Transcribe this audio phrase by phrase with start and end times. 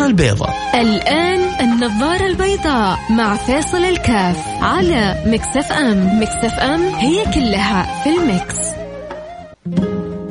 [0.00, 0.54] البيضاء.
[0.74, 6.20] الآن النظارة البيضاء مع فيصل الكاف على Mix FM.
[6.20, 8.56] Mix FM هي كلها في ال mix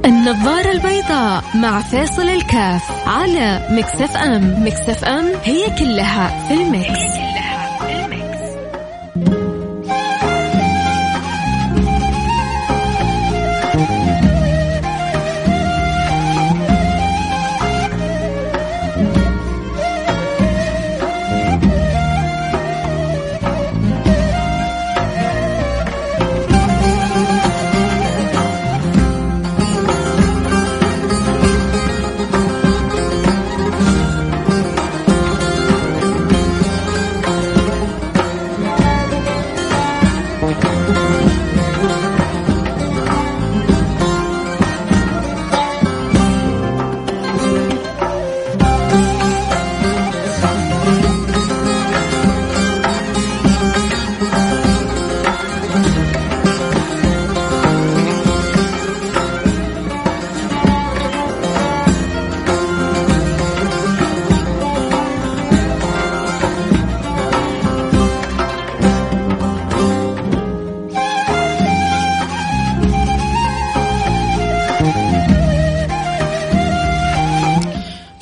[0.06, 4.66] النظارة البيضاء مع فيصل الكاف على Mix FM.
[4.66, 7.31] Mix FM هي كلها في ال mix.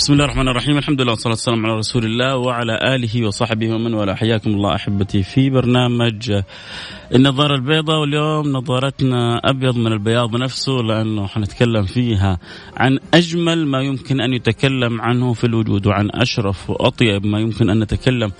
[0.09, 3.93] بسم الله الرحمن الرحيم الحمد لله والصلاة والسلام على رسول الله وعلى آله وصحبه ومن
[3.93, 6.41] والاه حياكم الله أحبتي في برنامج
[7.15, 12.37] النظارة البيضاء واليوم نظارتنا أبيض من البياض نفسه لأنه حنتكلم فيها
[12.77, 17.79] عن أجمل ما يمكن أن يتكلم عنه في الوجود وعن أشرف وأطيب ما يمكن أن
[17.79, 18.31] نتكلم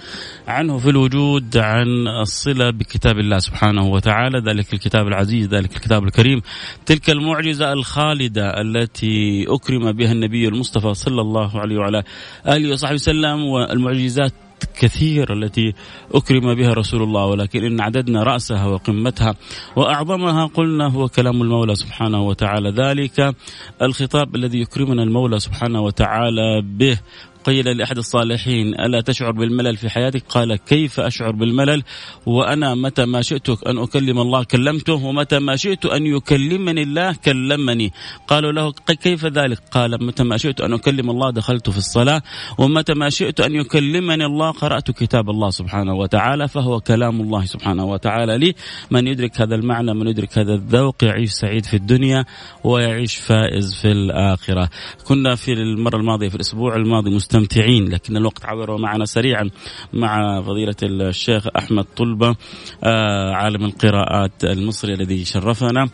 [0.48, 6.42] عنه في الوجود عن الصلة بكتاب الله سبحانه وتعالى ذلك الكتاب العزيز ذلك الكتاب الكريم.
[6.86, 12.04] تلك المعجزة الخالدة التي أكرم بها النبي المصطفى صلى الله عليه وعلى
[12.48, 14.34] آله وصحبه وسلم والمعجزات
[14.80, 15.74] كثيرة التي
[16.14, 19.36] أكرم بها رسول الله ولكن إن عددنا رأسها وقمتها
[19.76, 22.70] وأعظمها قلنا هو كلام المولى سبحانه وتعالى.
[22.70, 23.36] ذلك
[23.82, 27.00] الخطاب الذي يكرمنا المولى سبحانه وتعالى به.
[27.44, 31.84] قيل لأحد الصالحين ألا تشعر بالملل في حياتك؟ قال كيف أشعر بالملل؟
[32.26, 37.94] وأنا متى ما شئت أن أكلم الله؟ كلمته ومتى ما شئت أن يكلمني الله؟ كلمني.
[38.28, 42.22] قالوا له كيف ذلك؟ قال متى ما شئت أن أكلم الله دخلت في الصلاة
[42.58, 47.86] ومتى ما شئت أن يكلمني الله قرأت كتاب الله سبحانه وتعالى فهو كلام الله سبحانه
[47.86, 48.56] وتعالى لي.
[48.92, 52.26] من يدرك هذا المعنى؟ من يدرك هذا الذوق؟ يعيش سعيد في الدنيا
[52.64, 54.70] ويعيش فائز في الآخرة.
[55.08, 59.50] كنا في المرة الماضية في الأسبوع الماضي مستمتعين لكن الوقت عبر معنا سريعا
[59.94, 62.36] مع فضيلة الشيخ أحمد طلبة
[62.84, 65.90] آه، عالم القراءات المصري الذي شرفنا.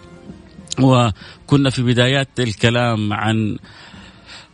[0.81, 3.57] وكنا في بدايات الكلام عن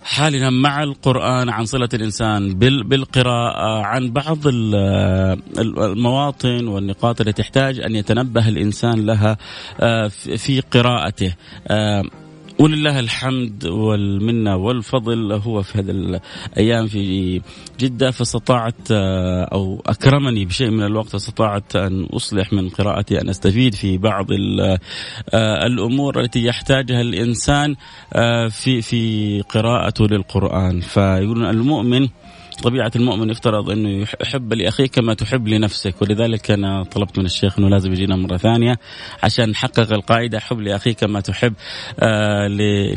[0.04, 2.54] حالنا مع القرآن عن صلة الإنسان
[2.84, 4.38] بالقراءة عن بعض
[5.58, 9.38] المواطن والنقاط التي تحتاج أن يتنبه الإنسان لها
[9.80, 11.36] آه، في قراءته.
[11.68, 12.04] آه،
[12.62, 17.42] ولله الحمد والمنة والفضل هو في هذه الأيام في
[17.80, 23.76] جدة فاستطاعت آه، أو أكرمني بشيء من الوقت استطاعت أن أصلح من قراءتي أن أستفيد
[23.76, 27.76] في بعض آه، الأمور التي يحتاجها الإنسان
[28.14, 30.80] آه، في في قراءته للقرآن.
[30.80, 32.08] فيقولون المؤمن
[32.62, 36.02] طبيعة المؤمن يفترض أنه يحب لأخيه كما تحب لنفسك.
[36.02, 38.76] ولذلك أنا طلبت من الشيخ أنه لازم يجينا مرة ثانية
[39.24, 41.54] عشان نحقق القاعدة حب لأخيك كما تحب
[42.00, 42.48] آه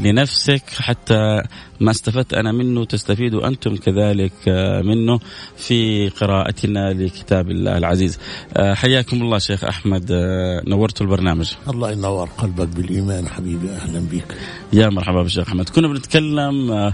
[0.01, 1.43] لنفسك حتى
[1.81, 5.21] ما استفدت أنا منه تستفيدوا أنتم كذلك آه منه
[5.57, 8.19] في قراءتنا لكتاب الله العزيز.
[8.57, 10.09] آه حياكم الله شيخ أحمد.
[10.11, 11.53] آه نورتوا البرنامج.
[11.69, 14.37] الله ينور قلبك بالإيمان حبيبي أهلا بك.
[14.73, 15.69] يا مرحبا بالشيخ أحمد.
[15.69, 16.93] كنا بنتكلم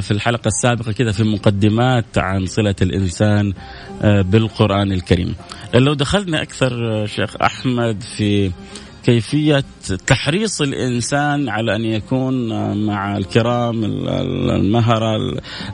[0.00, 3.52] في الحلقة السابقة كذا في مقدمات عن صلة الإنسان
[4.02, 5.34] بالقرآن الكريم.
[5.74, 8.50] لو دخلنا أكثر شيخ أحمد في
[9.04, 9.64] كيفية
[10.06, 12.48] تحريص الإنسان على أن يكون
[12.86, 13.84] مع الكرام
[14.50, 15.16] المهرة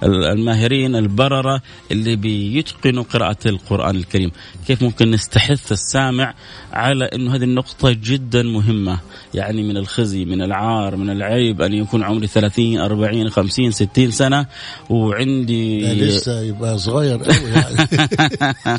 [0.02, 4.30] الماهرين البررة اللي بيتقنوا قراءة القرآن الكريم،
[4.66, 6.34] كيف ممكن نستحث السامع
[6.72, 8.98] على انه هذه النقطة جدا مهمة،
[9.34, 14.46] يعني من الخزي، من العار، من العيب أن يكون عمري 30 40 50 60 سنة
[14.90, 17.88] وعندي لسه يبقى صغير قوي يعني.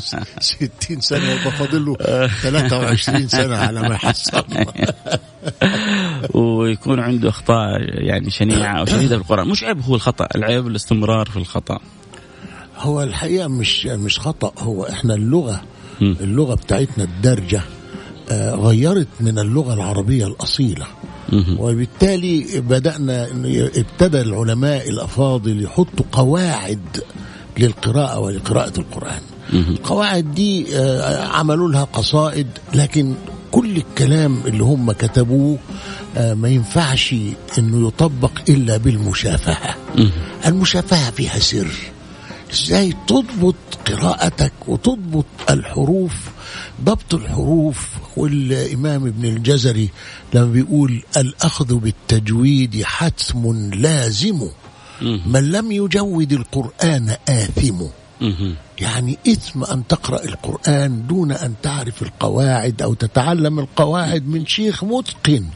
[0.40, 1.96] 60 سنة يبقى فاضل له
[2.42, 4.39] 23 سنة على ما يحصل.
[6.34, 11.26] ويكون عنده أخطاء يعني شنيعة أو شديدة في القرآن، مش عيب هو الخطأ، العيب الاستمرار
[11.26, 11.78] في الخطأ.
[12.78, 15.62] هو الحقيقة مش مش خطأ هو إحنا اللغة
[16.02, 17.62] اللغة بتاعتنا الدارجة
[18.30, 20.86] آه، غيرت من اللغة العربية الأصيلة.
[21.58, 23.28] وبالتالي بدأنا
[23.76, 27.02] ابتدى العلماء الأفاضل يحطوا قواعد
[27.58, 29.20] للقراءة ولقراءة القرآن.
[29.52, 33.14] القواعد دي آه، عملوا لها قصائد لكن
[33.50, 35.58] كل الكلام اللي هم كتبوه
[36.16, 37.14] آه، ما ينفعش
[37.58, 39.76] إنه يطبق إلا بالمشافهة.
[40.46, 41.70] المشافهة فيها سر.
[42.52, 43.54] إزاي تضبط
[43.86, 46.12] قراءتك وتضبط الحروف؟
[46.84, 49.88] ضبط الحروف والإمام ابن الجزري
[50.34, 54.48] لما بيقول الأخذ بالتجويد حتم لازم.
[55.26, 57.82] من لم يجود القرآن آثم.
[58.80, 65.46] يعني إثم أن تقرأ القرآن دون أن تعرف القواعد أو تتعلم القواعد من شيخ متقن.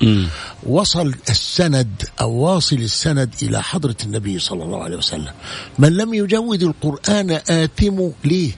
[0.66, 5.32] وصل السند أو واصل السند إلى حضرة النبي صلى الله عليه وسلم.
[5.78, 8.52] من لم يجود القرآن آثم ليه؟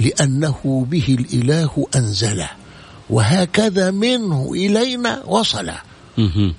[0.00, 2.50] لأنه به الإله أنزله.
[3.10, 5.70] وهكذا منه إلينا وصل.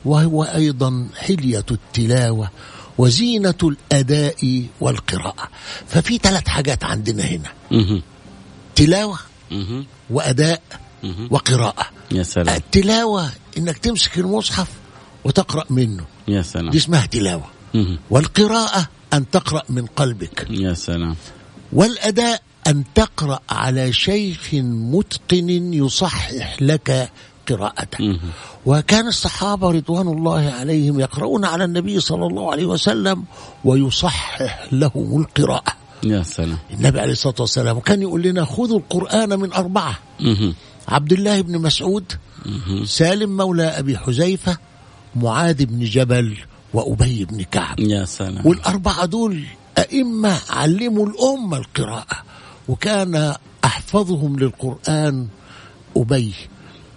[0.06, 2.50] وهو أيضا حلية التلاوة.
[3.02, 5.50] وزينة الأداء والقراءة.
[5.88, 7.52] ففي ثلاث حاجات عندنا هنا.
[8.76, 9.20] تلاوة
[10.10, 10.62] وأداء
[11.30, 11.86] وقراءة.
[12.12, 12.56] يا سلام.
[12.56, 14.68] التلاوة إنك تمسك المصحف
[15.24, 16.06] وتقرأ منه.
[16.28, 16.70] يا سلام.
[16.70, 17.48] دي اسمها تلاوة.
[18.10, 20.48] والقراءة أن تقرأ من قلبك.
[20.50, 21.16] يا سلام.
[21.74, 24.50] والأداء أن تقرأ على شيخ
[24.94, 27.10] متقن يصحح لك
[27.50, 28.20] قراءته.
[28.66, 33.24] وكان الصحابة رضوان الله عليهم يقرؤون على النبي صلى الله عليه وسلم
[33.66, 35.74] ويصحح لهم القراءة.
[36.04, 36.58] يا سلام.
[36.72, 40.00] النبي عليه الصلاة والسلام كان يقول لنا خذوا القرآن من أربعة.
[40.88, 42.12] عبد الله بن مسعود
[42.86, 44.58] سالم مولى أبي حذيفة
[45.16, 46.38] معاذ بن جبل
[46.74, 47.80] وأبي بن كعب.
[47.80, 48.48] يا سلام.
[48.48, 49.44] والأربعة دول
[49.78, 52.18] أئمة علموا الأمة القراءة.
[52.68, 53.36] وكان
[53.66, 55.28] أحفظهم للقرآن
[55.98, 56.34] أبي.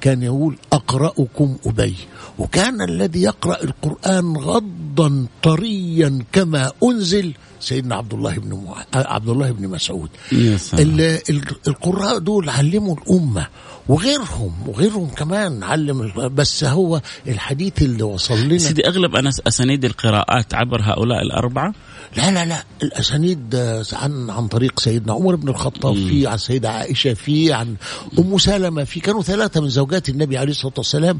[0.04, 1.96] كان يقول أقرأكم أبي.
[2.38, 7.32] وكان الذي يقرأ القرآن غضا طريا كما أنزل
[7.64, 8.84] سيدنا عبد الله بن مع...
[8.94, 10.08] عبد الله بن مسعود.
[10.32, 11.00] ال...
[11.00, 11.42] ال...
[11.68, 13.46] القراء دول علموا الأمة
[13.88, 20.54] وغيرهم وغيرهم كمان علم بس هو الحديث اللي وصل لنا سيدي أغلب أنا أسانيد القراءات
[20.54, 21.74] عبر هؤلاء الأربعة
[22.16, 23.56] لا لا لا الأسانيد
[23.92, 27.74] عن عن طريق سيدنا عمر بن الخطاب في عن سيدة عائشة في عن
[28.18, 31.18] أم سلمة في كانوا ثلاثة من زوجات النبي عليه الصلاة والسلام.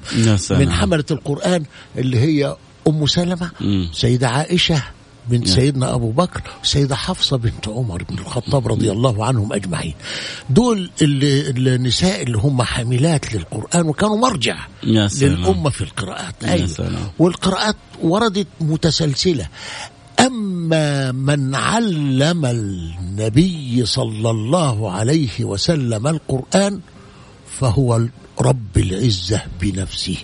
[0.61, 1.65] من حملة القرآن
[1.99, 2.57] اللي هي
[2.89, 3.51] أم سلمة.
[3.93, 4.83] سيدة عائشة
[5.29, 9.95] بنت سيدنا أبو بكر وسيده حفصة بنت عمر بن الخطاب رضي الله عنهم أجمعين.
[10.51, 15.33] دول اللي النساء اللي هم حاملات للقرآن وكانوا مرجع يا سلام.
[15.33, 16.43] للأمة في القراءات.
[16.43, 17.11] يا سلام.
[17.19, 19.49] والقراءات وردت متسلسلة.
[20.21, 26.81] أما من علم النبي صلى الله عليه وسلم القرآن
[27.59, 28.01] فهو
[28.41, 30.17] رب العزة بنفسه.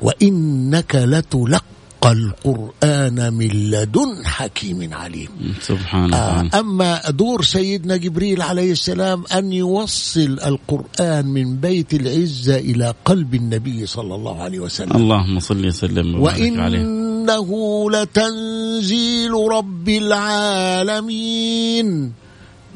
[0.00, 5.28] وإنك لتلقى القرآن من لدن حكيم عليم.
[5.60, 12.56] سبحان آه، الله أما دور سيدنا جبريل عليه السلام أن يوصل القرآن من بيت العزة
[12.56, 14.96] إلى قلب النبي صلى الله عليه وسلم.
[14.96, 16.78] اللهم صل وسلم وبارك عليه.
[16.78, 17.48] وإنه
[17.90, 21.26] لتنزيل رب العالمين.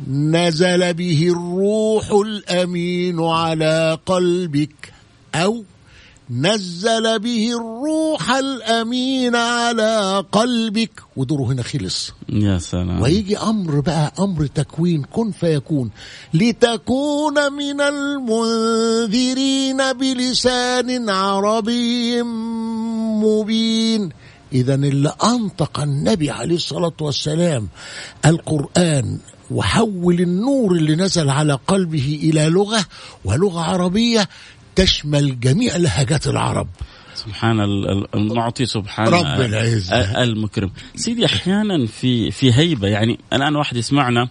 [0.09, 4.93] نزل به الروح الأمين على قلبك
[5.35, 5.65] أو
[6.31, 11.03] نزل به الروح الأمين على قلبك.
[11.17, 12.13] ودوره هنا خلص.
[12.29, 13.03] يا سلام.
[13.03, 15.91] ويجي أمر بقى أمر تكوين كن فيكون.
[16.35, 22.23] لتكون من المنذرين بلسان عربي
[23.23, 24.09] مبين.
[24.53, 27.69] اذا اللي أنطق النبي عليه الصلاة والسلام
[28.27, 29.19] القرآن
[29.51, 32.87] وحول النور اللي نزل على قلبه إلى لغة
[33.25, 34.29] ولغة عربية
[34.85, 36.69] تشمل جميع لهجات العرب.
[37.15, 40.01] سبحان ال- ال- المعطي سبحان رب العزة.
[40.01, 40.71] ال- المكرم.
[40.97, 44.29] سيدي أحيانا في في هيبة يعني الآن واحد يسمعنا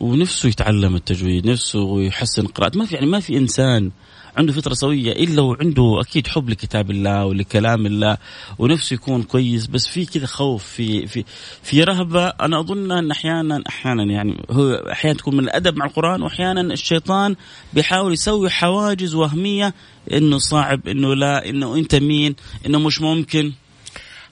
[0.00, 3.90] ونفسه يتعلم التجويد نفسه يحسن قراءته ما في يعني ما في إنسان
[4.38, 8.16] عنده فطرة سوية إلا وعنده أكيد حب لكتاب الله ولكلام الله
[8.58, 11.24] ونفسه يكون كويس بس في كذا خوف في في
[11.62, 16.22] في رهبة أنا أظن أن أحيانا أحيانا يعني هو أحيانا تكون من الأدب مع القرآن
[16.22, 17.36] وأحيانا الشيطان
[17.72, 19.74] بيحاول يسوي حواجز وهمية
[20.12, 23.52] إنه صعب إنه لا إنه أنت مين إنه مش ممكن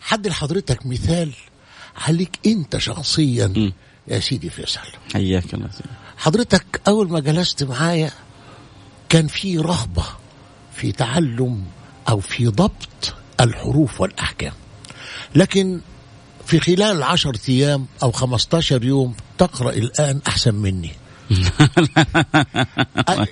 [0.01, 1.33] حد لحضرتك مثال
[1.97, 3.73] عليك أنت شخصيا م.
[4.09, 4.81] يا سيدي فيصل
[5.15, 5.69] حياك الله.
[6.17, 8.11] حضرتك أول ما جلست معايا
[9.09, 10.05] كان في رغبه
[10.77, 11.65] في تعلم
[12.09, 14.53] أو في ضبط الحروف والأحكام.
[15.35, 15.81] لكن
[16.47, 20.93] في خلال عشر أيام أو خمستاشر يوم تقرأ الآن أحسن مني.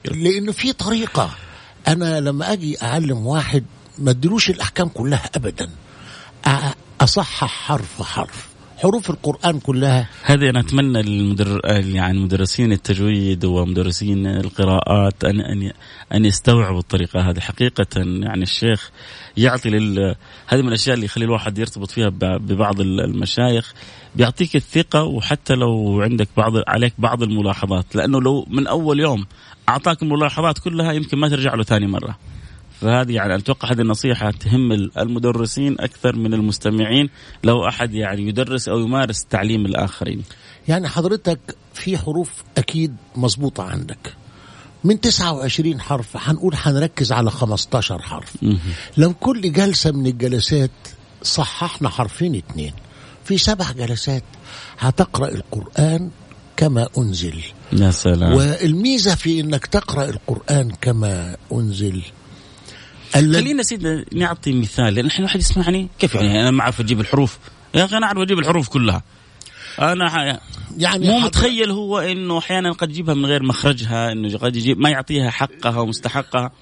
[0.04, 1.30] لأنه في طريقة.
[1.88, 3.64] أنا لما أجي أعلم واحد
[3.98, 5.70] ما ادلوش الأحكام كلها ابدا.
[6.46, 6.50] أ-
[7.00, 8.46] أصحح حرف حرف.
[8.84, 10.08] حروف القرآن كلها.
[10.22, 11.60] هذه أنا اتمنى للمدر...
[11.64, 15.72] يعني مدرسين التجويد ومدرسين القراءات ان ان
[16.14, 17.40] أن يستوعبوا الطريقة هذه.
[17.40, 18.90] حقيقة يعني الشيخ
[19.36, 20.14] يعطي لل
[20.46, 22.08] هذه من الأشياء اللي يخلي الواحد يرتبط فيها.
[22.38, 23.74] ببعض المشايخ.
[24.16, 27.96] بيعطيك الثقة وحتى لو عندك بعض عليك بعض الملاحظات.
[27.96, 29.26] لأنه لو من أول يوم
[29.68, 32.16] أعطاك الملاحظات كلها يمكن ما ترجع له ثاني مرة.
[32.84, 37.10] فهذه يعني أتوقع هذه النصيحة تهم المدرسين أكثر من المستمعين
[37.44, 40.22] لو أحد يعني يدرس أو يمارس تعليم الآخرين.
[40.68, 44.14] يعني حضرتك في حروف أكيد مظبوطة عندك.
[44.84, 48.36] من 29 حرف هنقول هنركز على 15 حرف.
[48.96, 50.70] لو كل جلسة من الجلسات
[51.22, 52.72] صححنا حرفين اتنين.
[53.24, 54.24] في سبع جلسات
[54.78, 56.10] هتقرأ القرآن
[56.56, 57.42] كما أنزل.
[57.72, 58.32] يا سلام.
[58.32, 62.02] والميزة في إنك تقرأ القرآن كما أنزل.
[63.14, 65.88] خلينا سيدنا نعطي مثال لأن الحين واحد يسمعني.
[65.98, 67.38] كيف يعني؟ أنا ما أعرف أجيب الحروف.
[67.74, 69.02] يا أخي أنا أعرف أجيب الحروف كلها.
[69.80, 70.38] أنا ح...
[70.76, 74.90] يعني مو متخيل هو إنه أحيانا قد يجيبها من غير مخرجها إنه قد يجيب ما
[74.90, 76.52] يعطيها حقها ومستحقها.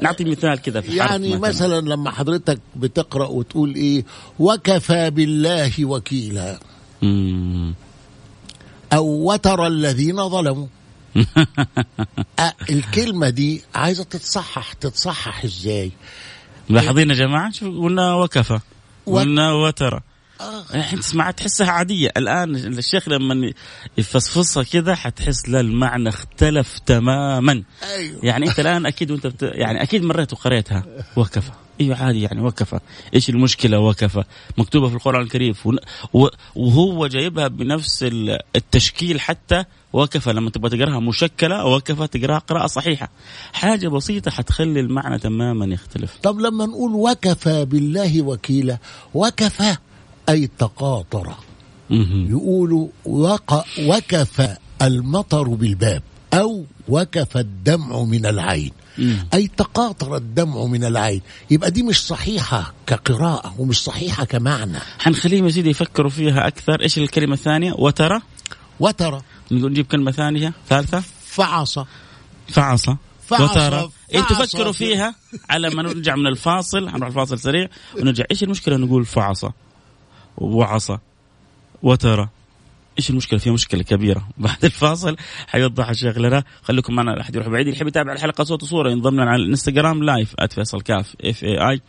[0.00, 4.04] نعطي مثال كذا في يعني مثلا لما حضرتك بتقرأ وتقول إيه
[4.38, 6.60] وكفى بالله وكيلا.
[7.02, 7.74] مم.
[8.92, 10.66] أو وترى الذين ظلموا.
[12.70, 14.72] الكلمة دي عايزة تتصحح.
[14.72, 15.92] تتصحح إزاي؟
[16.70, 18.60] ملاحظين يا جماعة؟ شوف قلنا؟ وكفى.
[19.06, 20.00] قلنا وترى.
[20.40, 20.64] آه.
[20.74, 22.12] الحين تسمع تحسها عادية.
[22.16, 23.52] الآن الشيخ لما
[23.98, 27.62] يفصفصها كذا حتحس لا المعنى اختلف تماما.
[27.82, 28.20] أيوه.
[28.22, 29.42] يعني أنت الآن أكيد وأنت بت...
[29.42, 30.84] يعني أكيد مريت وقريتها.
[31.16, 31.50] وكفى.
[31.80, 32.80] أيوه عادي يعني وكفى
[33.14, 34.24] إيش المشكلة؟ وكفى
[34.58, 35.54] مكتوبة في القرآن الكريم.
[36.54, 43.10] وهو جايبها بنفس ال- التشكيل حتى وكفى لما تبغى تقراها مشكلة وكفى تقراها قراءة صحيحة.
[43.52, 46.18] حاجة بسيطة حتخلي المعنى تماما يختلف.
[46.22, 48.78] طب لما نقول وكفى بالله وكيلا
[49.14, 49.76] وكفى
[50.28, 51.34] أي تقاطر.
[52.30, 56.02] يقولوا وق وكفى المطر بالباب
[56.34, 58.70] أو وكفى الدمع من العين.
[59.00, 59.28] مم.
[59.34, 61.20] أي تقاطر الدمع من العين.
[61.50, 64.78] يبقى دي مش صحيحة كقراءة ومش صحيحة كمعنى.
[64.98, 66.80] حنخليهم يا سيدي يفكروا فيها أكثر.
[66.82, 68.20] إيش الكلمة الثانية؟ وترى.
[68.80, 69.22] وترى.
[69.50, 70.52] نقول نجيب كلمة ثانية.
[70.68, 71.02] ثالثة.
[71.26, 71.84] فعصى
[72.48, 73.90] فعصة فعصة، وترى.
[74.14, 74.58] أنتوا فعصة.
[74.58, 75.14] فكروا فيها
[75.50, 76.88] على ما نرجع من الفاصل.
[76.88, 78.24] حنروح الفاصل سريع ونرجع.
[78.30, 79.52] إيش المشكلة نقول فعصة
[80.38, 80.98] وعصى
[81.82, 82.28] وترى.
[83.00, 84.28] إيش المشكلة؟ فيها مشكلة كبيرة.
[84.38, 85.16] بعد الفاصل
[85.46, 86.44] حيوضح الشيخ لنا.
[86.62, 87.66] خليكم معنا لا أحد يروح بعيد.
[87.66, 91.70] اللي يحب يتابع الحلقة صوت وصورة ينضم لنا على الإنستغرام live @فيصل كاف F A
[91.70, 91.80] I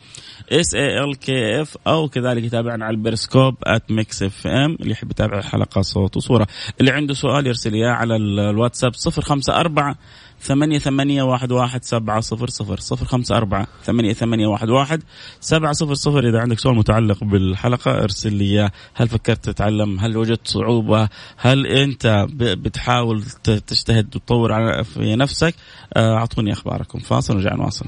[0.51, 3.55] S A L K F أو كذلك يتابعنا على البيرسكوب
[3.89, 6.47] @Mix FM اللي يحب يتابع الحلقة صوت وصورة.
[6.79, 9.95] اللي عنده سؤال يرسل إياه على ال- الواتساب 054
[10.41, 15.03] ثمانية ثمانية واحد واحد سبعة صفر صفر صفر خمسة أربعة ثمانية ثمانية واحد واحد
[15.39, 16.29] سبعة صفر صفر.
[16.29, 18.71] إذا عندك سؤال متعلق بالحلقة ارسل لي إياه.
[18.93, 25.55] هل فكرت تتعلم؟ هل وجدت صعوبة؟ هل أنت بتحاول تجتهد وتطور في نفسك؟
[25.93, 26.99] آه، أعطوني أخباركم.
[26.99, 27.85] فاصل ونرجع نواصل.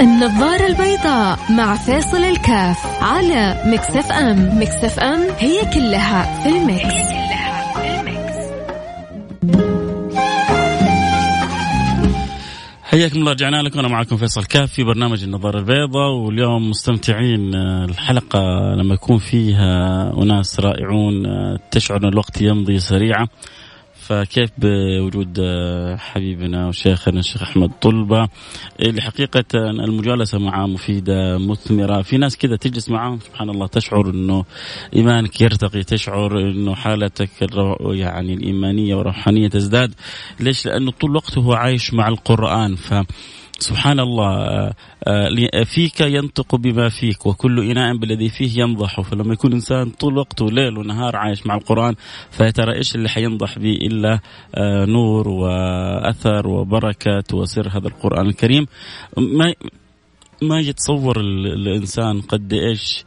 [0.00, 4.60] النظارة البيضاء مع فيصل الكاف على Mix FM.
[4.60, 6.99] Mix FM هي كلها في ال mix
[12.90, 13.78] حياكم الله رجعنا لكم.
[13.78, 16.10] أنا معكم فيصل كاف في برنامج النظارة البيضاء.
[16.10, 18.40] واليوم مستمتعين آه، الحلقة
[18.74, 23.28] لما يكون فيها أناس رائعون آه، تشعر أن الوقت يمضي سريعا.
[24.10, 25.40] فكيف بوجود
[25.98, 28.28] حبيبنا وشيخنا الشيخ أحمد طلبة؟
[28.80, 32.02] اللي حقيقه المجالسة معه مفيدة مثمرة.
[32.02, 34.44] في ناس كذا تجلس معاهم سبحان الله تشعر إنه
[34.96, 37.30] ايمانك يرتقي تشعر إنه حالتك
[37.80, 39.94] يعني الإيمانية والروحانية تزداد.
[40.40, 42.74] ليش؟ لأنه طول الوقت هو عايش مع القرآن.
[42.76, 42.94] ف
[43.62, 44.74] سبحان الله آه،
[45.04, 50.46] آه، فيك ينطق بما فيك وكل إناء بالذي فيه ينضح فلما يكون إنسان طول وقته
[50.46, 51.94] ليل ونهار عايش مع القرآن
[52.30, 54.20] فترى إيش اللي حينضح به إلا
[54.54, 58.66] آه، نور وأثر وبركة وسر هذا القرآن الكريم.
[59.16, 59.54] ما
[60.42, 63.04] ما يتصور الإنسان قد إيش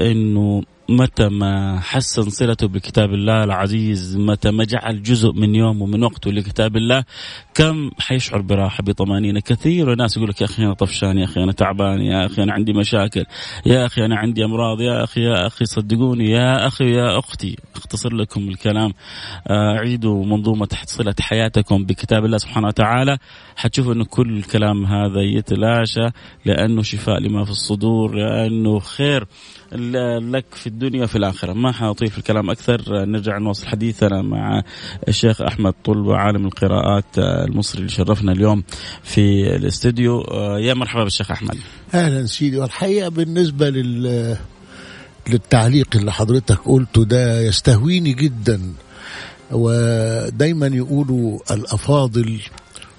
[0.00, 6.04] إنه متى ما حسن صلته بكتاب الله العزيز متى ما جعل جزء من يومه ومن
[6.04, 7.04] وقته لكتاب الله
[7.54, 9.88] كم حيشعر براحة بطمأنينة كثير.
[9.88, 12.72] وناس يقول لك يا أخي أنا طفشان يا أخي أنا تعبان يا أخي أنا عندي
[12.72, 13.24] مشاكل
[13.66, 17.56] يا أخي أنا عندي أمراض يا أخي يا أخي صدقوني يا أخي يا أختي.
[17.76, 18.92] أختصر لكم الكلام.
[19.50, 23.18] أعيدوا منظومة تحت صلة حياتكم بكتاب الله سبحانه وتعالى.
[23.56, 26.08] حتشوفوا أنه كل الكلام هذا يتلاشى
[26.44, 29.26] لأنه شفاء لما في الصدور لأنه خير.
[29.74, 31.52] لك في الدنيا وفي الآخرة.
[31.52, 33.04] ما حأطيل في الكلام أكثر.
[33.04, 34.62] نرجع نواصل حديثنا مع
[35.08, 38.64] الشيخ أحمد طلبة عالم القراءات المصري اللي شرفنا اليوم
[39.02, 40.20] في الاستوديو.
[40.58, 41.56] يا مرحبا بالشيخ أحمد.
[41.94, 42.58] أهلا سيدي.
[42.58, 44.36] والحقيقة بالنسبة لل
[45.28, 48.60] للتعليق اللي حضرتك قلته ده يستهويني جدا.
[49.50, 52.40] ودايما يقولوا الأفاضل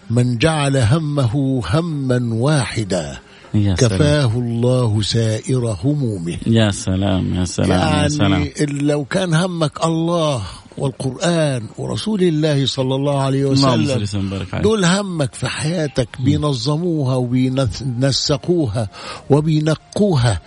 [0.10, 3.17] من جعل همه هما واحدا.
[3.55, 4.38] يا كفاه سلام.
[4.38, 6.38] الله سائر همومه.
[6.47, 8.50] يا سلام يا سلام يعني يا سلام.
[8.59, 10.41] لو كان همك الله
[10.77, 18.89] والقرآن ورسول الله صلى الله عليه وسلم دول همك في حياتك بينظموها وبينسقوها
[19.29, 20.41] وبينقوها.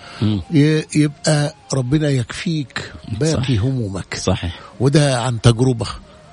[0.95, 3.63] يبقى ربنا يكفيك باقي صح.
[3.65, 4.15] همومك.
[4.15, 4.61] صحيح.
[4.81, 5.87] وده عن تجربة.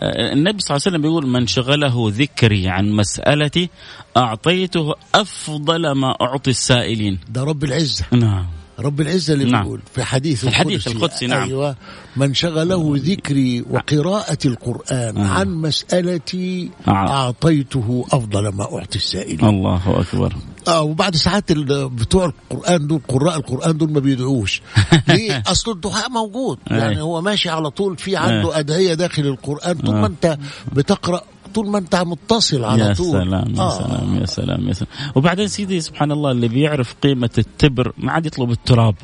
[0.03, 3.69] النبي صلى الله عليه وسلم بيقول من شغله ذكري عن مسألتي
[4.17, 7.19] أعطيته أفضل ما أعطي السائلين.
[7.29, 8.05] ده رب العزة.
[8.11, 8.45] نعم.
[8.79, 9.63] رب العزة اللي نعم.
[9.63, 11.27] بيقول في حديث الحديث القدسي.
[11.27, 11.43] نعم.
[11.43, 11.75] أيوة.
[12.15, 15.27] من شغله ذكري وقراءة القرآن آه.
[15.27, 16.91] عن مسألتي آه.
[16.91, 19.49] أعطيته أفضل ما أعطي السائلين.
[19.49, 20.33] الله أكبر.
[20.67, 24.61] آه وبعد ساعات بتوع القرآن دول قراء القرآن دول ما بيدعوش.
[25.07, 26.57] ليه؟ أصل الدعاء موجود.
[26.67, 30.37] يعني هو ماشي على طول في عنده أدعية داخل القرآن طول ما أنت
[30.73, 31.21] بتقرأ
[31.55, 33.11] طول ما أنت متصل على يا طول.
[33.11, 33.77] سلام يا آه.
[33.77, 34.89] سلام يا سلام يا سلام.
[35.15, 38.95] وبعدين سيدي سبحان الله اللي بيعرف قيمة التبر ما عاد يطلب التراب.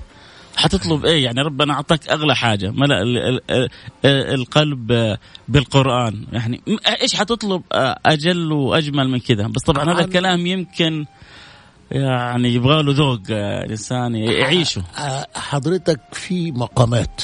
[0.55, 2.71] حتطلب إيه؟ يعني ربنا أعطاك أغلى حاجة.
[2.71, 3.01] ملا
[4.05, 6.25] القلب بالقرآن.
[6.33, 6.61] يعني
[7.01, 7.61] إيش حتطلب؟
[8.05, 11.05] أجل وأجمل من كذا بس طبعا هذا الكلام يمكن
[11.91, 14.83] يعني يبغى له ذوق الإنسان يعيشه.
[15.35, 17.21] حضرتك في مقامات.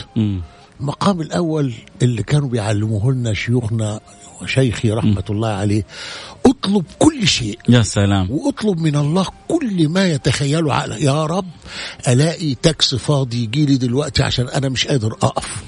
[0.80, 4.00] المقام الأول اللي كانوا بيعلموه لنا شيوخنا
[4.42, 5.86] وشيخي رحمة الله عليه
[6.46, 7.60] اطلب كل شيء.
[7.70, 8.32] يا سلام.
[8.32, 11.46] واطلب من الله كل ما يتخيله عقلك يا رب
[12.08, 15.64] ألاقي تاكس فاضي يجي لي دلوقتي عشان أنا مش قادر أقف.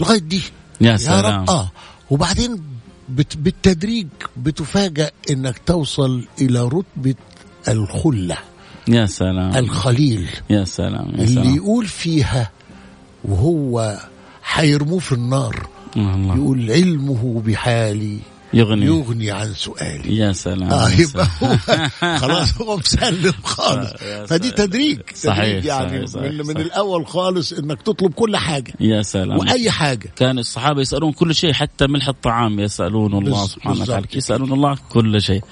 [0.00, 0.42] لغاية دي.
[0.80, 1.70] يا سلام يا رب آه.
[2.10, 2.62] وبعدين
[3.08, 7.14] بالتدريج بتفاجأ إنك توصل إلى رتبة
[7.68, 8.36] الخلة
[8.88, 9.56] يا سلام.
[9.56, 10.28] الخليل.
[10.50, 11.44] يا سلام يا سلام.
[11.46, 12.50] اللي يقول فيها
[13.24, 13.98] وهو
[14.42, 16.36] حيرموه في النار الله.
[16.36, 18.18] يقول علمه بحالي
[18.54, 18.86] يغني.
[18.86, 20.16] يغني عن سؤالي.
[20.16, 21.56] يا سلام آه يبقى هو
[22.22, 23.90] خلاص هو مسلم خالص.
[24.28, 26.46] فدي تدريج صحيح تدريج يعني صحيح من, صحيح.
[26.46, 29.38] من الأول خالص إنك تطلب كل حاجة يا سلام.
[29.38, 30.10] وأي حاجة.
[30.16, 34.06] كان الصحابة يسألون كل شيء حتى ملح الطعام يسألون الله سبحانه وتعالى.
[34.14, 35.40] يسألون الله كل شيء.
[35.40, 35.44] آه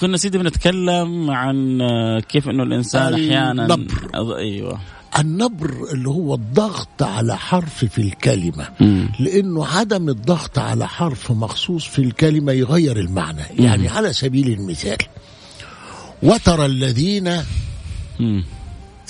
[0.00, 4.78] كنا سيدي بنتكلم عن آه كيف إنه الإنسان أحيانا النبر أيوه
[5.18, 9.08] النبر اللي هو الضغط على حرف في الكلمة مم.
[9.20, 13.64] لأنه عدم الضغط على حرف مخصوص في الكلمة يغير المعنى مم.
[13.64, 14.98] يعني على سبيل المثال
[16.22, 17.36] وتر الذين
[18.20, 18.44] مم.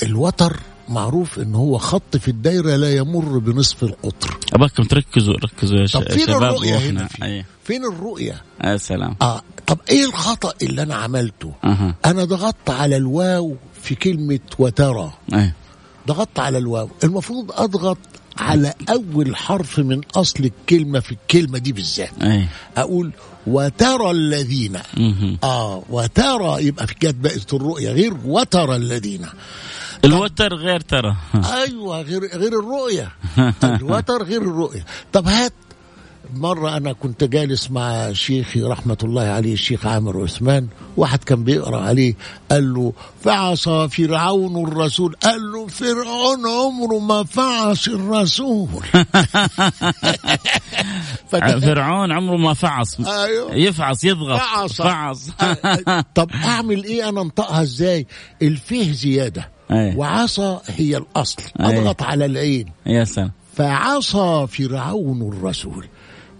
[0.02, 4.38] الوتر معروف إن هو خط في الدايرة لا يمر بنصف القطر.
[4.54, 7.06] أباكم تركزوا ركزوا يا طب فين الرؤية هنا وإحنا.
[7.06, 7.46] فين, أيه.
[7.64, 9.16] فين الرؤية؟ يا سلام.
[9.22, 11.94] آه طب إيه الخطأ اللي أنا عملته؟ أه.
[12.04, 15.12] أنا ضغطت على الواو في كلمة وترى.
[15.34, 15.54] أيه.
[16.08, 16.90] ضغطت على الواو.
[17.04, 17.98] المفروض أضغط
[18.38, 22.22] على أول حرف من أصل الكلمة في الكلمة دي بالذات.
[22.22, 22.48] أيه.
[22.76, 23.12] أقول
[23.46, 24.78] وترى الذين.
[24.96, 25.38] مهم.
[25.44, 29.26] آه وترى يبقى في جت بقت الرؤية غير وترى الذين.
[30.06, 31.16] الوتر غير ترى.
[31.34, 33.12] أيوه غير غير الرؤية.
[33.64, 34.84] الوتر غير الرؤية.
[35.12, 35.52] طب هات.
[36.34, 40.68] مرة أنا كنت جالس مع شيخي رحمة الله عليه الشيخ عامر عثمان.
[40.96, 42.14] واحد كان بيقرأ عليه
[42.50, 42.92] قال له
[43.24, 45.16] فعصى فرعون الرسول.
[45.22, 48.68] قال له فرعون عمره ما فعص الرسول.
[51.62, 53.00] فرعون عمره ما فعص.
[53.00, 53.54] أيوه.
[53.54, 54.40] يفعص يضغط.
[54.40, 54.82] فعص.
[54.82, 55.30] فعص.
[56.14, 58.06] طب أعمل إيه؟ أنا أنطقها إزاي؟
[58.42, 59.55] الفه زيادة.
[59.70, 59.96] أيه.
[59.96, 61.42] وعصى هي الأصل.
[61.60, 61.66] أيه.
[61.66, 62.66] أضغط على العين.
[62.86, 63.30] يا سلام.
[63.54, 65.86] فعصى فرعون الرسول.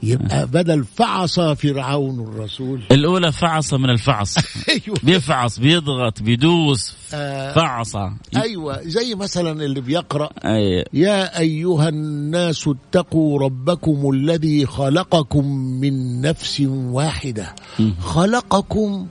[0.03, 2.83] يبقى بدل فعص فرعون الرسول.
[2.93, 4.37] الأولى فعص من الفعص.
[4.69, 4.99] أيوه.
[5.03, 6.95] بيفعص بيضغط بيدوس.
[7.15, 7.53] آه.
[7.53, 7.93] فعص
[8.37, 8.83] أيوه.
[8.83, 10.31] زي مثلا اللي بيقرأ.
[10.45, 10.85] أي.
[10.93, 17.55] يا أيها الناس اتقوا ربكم الذي خلقكم من نفس واحدة.
[18.01, 19.07] خلقكم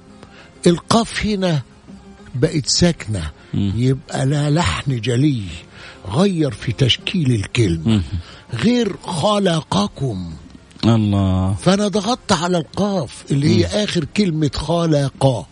[0.68, 1.62] القاف هنا
[2.36, 3.32] بقت ساكنة.
[3.56, 5.42] يبقى لا لحن جلي
[6.08, 8.02] غير في تشكيل الكلمة.
[8.54, 10.34] غير خلقكم.
[10.86, 11.54] الله.
[11.54, 15.48] فأنا ضغطت على القاف اللي هي آخر كلمة خلق.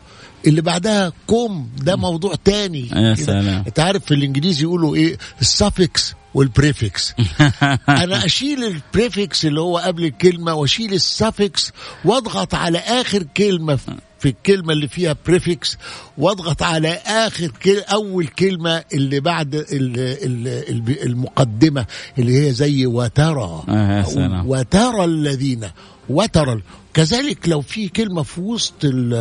[0.47, 2.89] اللي بعدها كم ده موضوع تاني.
[2.95, 3.15] يا.
[3.15, 3.63] سلام.
[3.67, 7.13] أنت عارف في الإنجليزي يقولوا إيه؟ ال suffix وال prefix
[8.03, 11.71] أنا أشيل ال prefix اللي هو قبل الكلمة وأشيل ال suffix
[12.05, 13.79] وأضغط على آخر كلمة.
[14.23, 15.77] في- الكلمة اللي فيها prefix
[16.17, 19.65] واضغط على آخر كل أول كلمة اللي بعد ال
[19.99, 21.86] ال ال المقدمة
[22.19, 24.05] اللي هي زي وترى آه،.
[24.47, 25.69] وترى الذين
[26.09, 26.62] وترى
[26.93, 29.13] كذلك لو في كلمة في وسط ال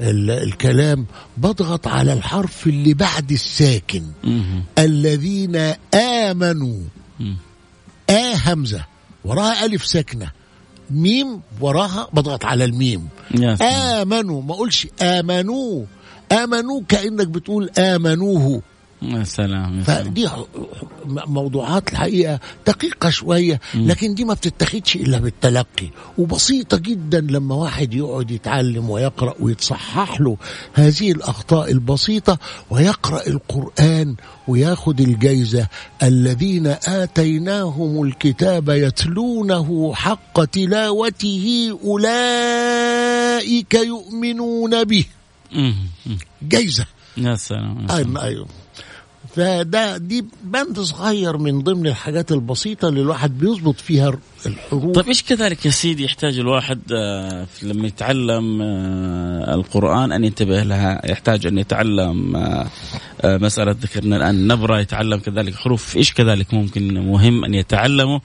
[0.00, 4.02] ال الكلام بضغط على الحرف اللي بعد الساكن.
[4.78, 5.56] الذين
[5.94, 6.80] آمنوا.
[8.10, 8.84] آ همزة
[9.24, 10.30] وراها ألف ساكنة
[10.90, 13.08] ميم وراها بضغط على الميم.
[13.62, 15.84] آمنوا ما أقولش آمنوا.
[16.32, 18.62] آمنوا كأنك بتقول آمنوه.
[19.06, 20.28] يا سلام يا فدي
[21.06, 25.90] موضوعات الحقيقة دقيقة شوية لكن دي ما بتتاخدش إلا بالتلقي.
[26.18, 30.36] وبسيطة جدا لما واحد يقعد يتعلم ويقرأ ويتصحح له
[30.74, 32.38] هذه الأخطاء البسيطة
[32.70, 34.16] ويقرأ القرآن
[34.48, 35.66] وياخد الجايزة.
[36.02, 45.04] الذين آتيناهم الكتاب يتلونه حق تلاوته أولئك يؤمنون به.
[46.42, 46.86] جايزة.
[47.16, 48.18] يا سلام يا سلام.
[48.18, 48.46] أيوه.
[49.36, 54.94] فده دي بند صغير من ضمن الحاجات البسيطة اللي الواحد بيظبط فيها الحروف.
[54.94, 61.10] طيب إيش كذلك يا سيدي يحتاج الواحد آه، لما يتعلم آه، القرآن أن ينتبه لها
[61.10, 62.66] يحتاج أن يتعلم آه،
[63.24, 65.96] مسألة ذكرنا الآن نبرة يتعلم كذلك حروف.
[65.96, 68.20] إيش كذلك ممكن مهم أن يتعلمه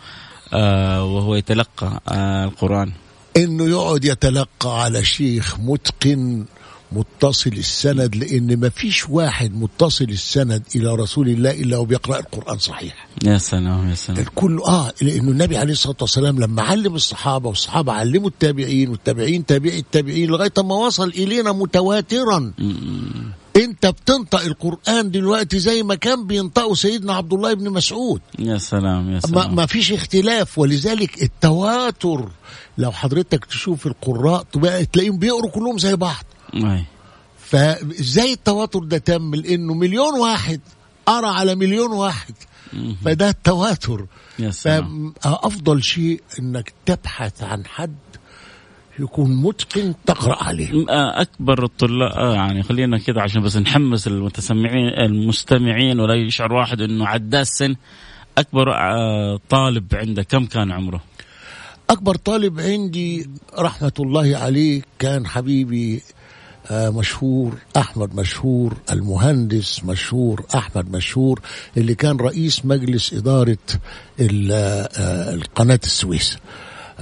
[0.53, 2.01] وهو يتلقى
[2.45, 2.91] القرآن؟
[3.37, 6.45] إنه يقعد يتلقى على شيخ متقن
[6.91, 13.07] متصل السند لأن ما فيش واحد متصل السند إلى رسول الله إلا وبيقرا القرآن صحيح.
[13.25, 14.19] يا سلام يا سلام.
[14.19, 19.79] الكل آه لأنه النبي عليه الصلاة والسلام لما علم الصحابة والصحابة علموا التابعين والتابعين تابعي
[19.79, 22.53] التابعين لغاية ما وصل إلينا متواترا.
[23.55, 28.21] أنت بتنطق القرآن دلوقتي زي ما كان بينطقه سيدنا عبد الله بن مسعود.
[28.39, 29.55] يا سلام يا سلام.
[29.55, 32.29] ما فيش اختلاف ولذلك التواتر
[32.77, 34.43] لو حضرتك تشوف القراء
[34.93, 36.23] تلاقيهم بيقروا كلهم زي بعض.
[36.55, 36.83] أي.
[37.37, 40.61] فازاي التواتر ده تم؟ لأنه مليون واحد
[41.05, 42.33] قرأ على مليون واحد.
[43.05, 44.05] فده التواتر.
[44.51, 47.95] فافضل شيء إنك تبحث عن حد
[48.99, 50.85] يكون متقن تقرأ عليه.
[50.89, 56.81] آه، أكبر الطلاب آه، يعني خلينا كذا عشان بس نحمس المتسمعين المستمعين ولا يشعر واحد
[56.81, 57.75] إنه عدى السن
[58.37, 61.01] أكبر آه، طالب عنده كم كان عمره؟
[61.89, 66.01] أكبر طالب عندي رحمة الله عليه كان حبيبي
[66.71, 71.39] مشهور أحمد مشهور المهندس مشهور أحمد مشهور
[71.77, 73.57] اللي كان رئيس مجلس إدارة
[74.19, 76.37] ال- آه، القناة السويس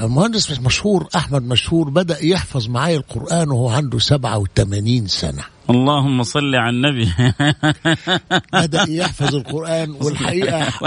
[0.02, 5.44] المهندس مشهور أحمد مشهور بدأ يحفظ معايا القرآن وهو عنده 87 سنة.
[5.70, 7.12] اللهم صل على النبي.
[8.54, 10.68] بدأ يحفظ القرآن والحقيقة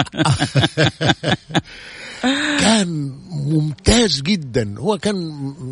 [2.61, 4.75] كان ممتاز جدا.
[4.79, 5.15] هو كان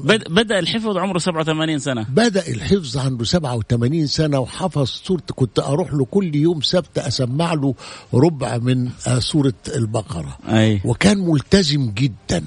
[0.04, 2.06] بد- بدأ الحفظ عمره 87 سنة.
[2.08, 7.74] بدأ الحفظ عنده 87 سنة وحفظ سورة كنت أروح له كل يوم سبت أسمع له
[8.14, 10.38] ربع من آه، سورة البقرة.
[10.48, 10.80] أي.
[10.84, 12.44] وكان ملتزم جدا.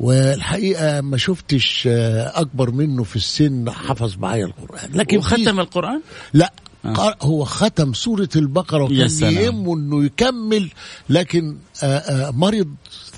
[0.00, 4.90] والحقيقة ما شفتش آه، أكبر منه في السن حفظ معايا القرآن.
[4.94, 6.00] لكن وختم القرآن؟
[6.34, 6.52] لا
[6.94, 9.32] قر- هو ختم سورة البقرة وكان.
[9.32, 10.70] يهمه أنه يكمل
[11.08, 12.68] لكن آه، آه، مرض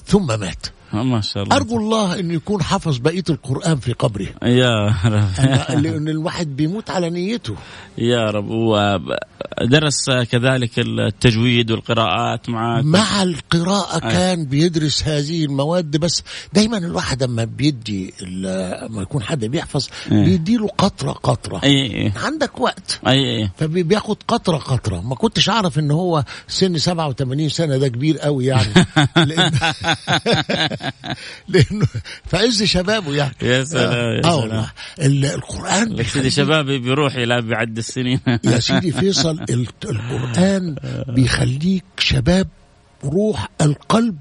[0.07, 0.67] ثم مات.
[1.15, 1.57] ما شاء الله.
[1.57, 5.81] أرجو الله أن يكون حفظ بقية القرآن في قبره يا رب.
[5.83, 7.55] لأن الواحد بيموت على نيته.
[7.99, 8.49] يا رب.
[8.51, 17.45] ودرس كذلك التجويد والقراءات معك مع القراءة كان بيدرس هذه المواد بس دايما الواحد لما
[17.45, 20.25] بيدي لما يكون حد بيحفظ إيه.
[20.25, 21.61] بيديله قطرة قطرة.
[21.65, 23.01] اي اي عندك وقت.
[23.07, 25.01] اي اي فبياخد قطرة قطرة.
[25.01, 28.73] ما كنتش أعرف إن هو سن 87 سنة ده كبير قوي يعني.
[29.17, 29.53] لأن
[31.49, 31.87] لأنه
[32.27, 33.35] في عز شبابه يعني.
[33.43, 34.39] يا سلام، يا آه سلام.
[34.41, 34.71] والله.
[35.01, 38.21] ال- القرآن لك سيدي شبابي بيروح إلى بعد السنين.
[38.45, 40.77] يا سيدي فيصل ال- القرآن
[41.09, 42.49] بيخليك شباب
[43.05, 44.17] روح القلب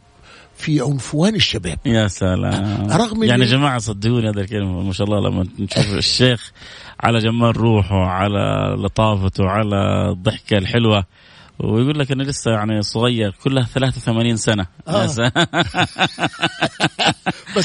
[0.57, 1.77] في عنفوان الشباب.
[1.85, 2.87] يا سلام.
[2.91, 6.51] رغم يعني إن- جماعة صدقوني هذا الكلمة ما شاء الله لما نشوف الشيخ
[6.99, 11.05] على جمال روحه على لطافته على الضحكة الحلوة
[11.59, 14.67] ويقول لك أنا لسه يعني صغير كلها 83 سنة.
[14.87, 15.03] آه.
[15.05, 15.17] بس.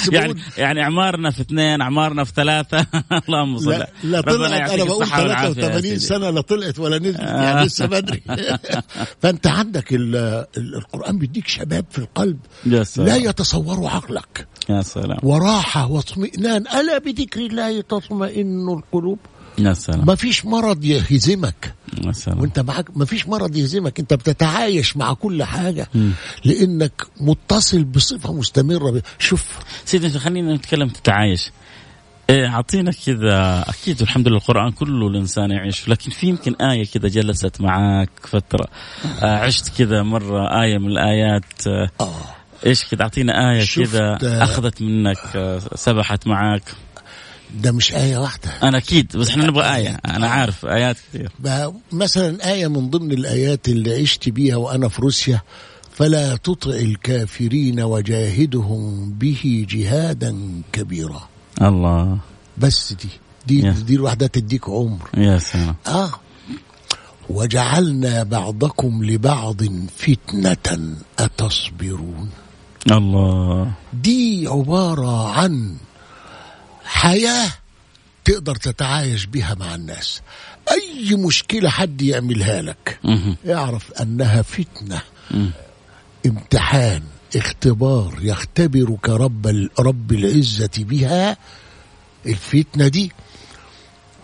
[0.12, 2.78] يعني يعني اعمارنا في اثنين اعمارنا في ثلاثة.
[3.28, 5.98] اللهم صل لا, لا طلعت أنا بقول الصحة والعافية يا 83 سيدي.
[6.00, 8.22] سنة لا طلعت ولا نزلت يعني لسه بدري.
[9.22, 10.16] فأنت عندك ال-
[10.56, 12.38] ال- القرآن بيديك شباب في القلب.
[12.66, 13.08] يا سلام.
[13.08, 14.46] لا يتصوروا عقلك.
[14.70, 15.18] يا سلام.
[15.22, 16.64] وراحة واطمئنان.
[16.80, 19.18] ألا بذكر الله تطمئن القلوب؟
[19.58, 20.06] يا سلام.
[20.06, 21.74] ما فيش مرض يهزمك.
[22.12, 24.00] سلام وانت معاك ما فيش مرض يهزمك.
[24.00, 25.88] انت بتتعايش مع كل حاجة
[26.44, 29.02] لانك متصل بصفة مستمرة.
[29.18, 29.58] شوف.
[29.84, 31.50] سيدي خلينا نتكلم تتعايش.
[32.30, 33.64] إيه، اعطينا كذا.
[33.68, 38.68] أكيد الحمد لله القرآن كله الإنسان يعيش لكن في يمكن آية كذا جلست معك فترة.
[39.22, 41.66] آه، عشت كذا مرة آية من الآيات.
[41.66, 42.14] آه، آه.
[42.66, 46.62] إيش كذا؟ اعطينا آية كذا آه، أخذت منك آه، سبحت معك
[47.54, 48.50] ده مش آية واحدة.
[48.62, 50.00] أنا أكيد بس إحنا نبغى آية.
[50.06, 51.30] أنا عارف آيات كثير
[51.92, 55.40] مثلا آية من ضمن الآيات اللي عشت بيها وأنا في روسيا
[55.90, 61.28] فلا تطع الكافرين وجاهدهم به جهادا كبيرا.
[61.62, 62.18] الله.
[62.58, 63.08] بس دي
[63.46, 63.70] دي يا.
[63.70, 65.08] دي لوحدها تديك عمر.
[65.16, 65.74] يا سلام.
[65.86, 66.10] آه.
[67.30, 69.62] وجعلنا بعضكم لبعض
[69.96, 72.28] فتنة أتصبرون.
[72.90, 73.72] الله.
[73.92, 75.76] دي عبارة عن
[76.88, 77.50] حياة
[78.24, 80.20] تقدر تتعايش بها مع الناس
[80.70, 82.98] أي مشكلة حد يعملها لك.
[83.46, 85.50] اعرف أنها فتنة مم.
[86.26, 87.02] امتحان
[87.36, 91.36] اختبار يختبرك رب رب العزة بها
[92.26, 93.12] الفتنة دي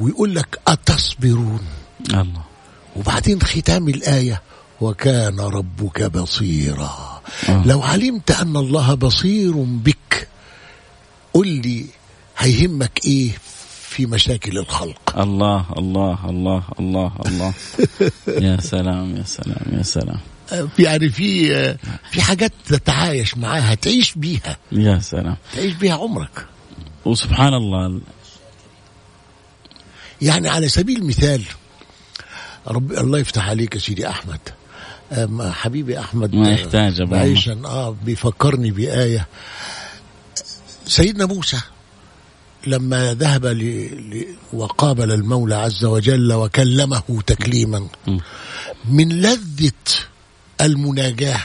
[0.01, 1.61] ويقول لك أتصبرون
[2.11, 2.43] الله
[2.97, 4.43] وبعدين ختام الآية
[4.81, 7.63] وكان ربك بصيرا آه.
[7.67, 10.29] لو علمت أن الله بصير بك
[11.35, 11.87] قل لي
[12.39, 13.31] هيهمك إيه
[13.89, 17.55] في مشاكل الخلق؟ الله الله الله الله الله.
[18.47, 20.21] يا سلام يا سلام يا سلام.
[20.53, 21.79] آه، يعني في آه،
[22.11, 24.57] في حاجات تتعايش معاها تعيش بيها.
[24.73, 25.37] يا سلام.
[25.55, 26.47] تعيش بيها عمرك.
[27.05, 28.01] وسبحان الله.
[30.23, 31.43] يعني على سبيل المثال
[32.67, 34.41] رب الله يفتح عليك يا سيدي أحمد.
[35.53, 37.13] حبيبي أحمد ما يحتاج.
[37.13, 39.27] عيشا آه بيفكرني بآية.
[40.87, 41.61] سيدنا موسى
[42.67, 43.63] لما ذهب ل...
[44.11, 44.27] ل...
[44.53, 47.89] وقابل المولى عز وجل وكلمه تكليما.
[48.85, 49.73] من لذة
[50.61, 51.41] المناجاة.